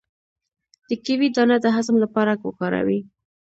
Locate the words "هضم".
1.75-1.95